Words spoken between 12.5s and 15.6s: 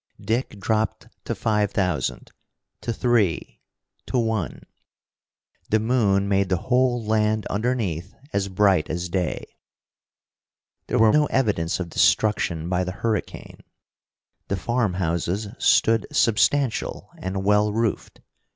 by the hurricane. The farmhouses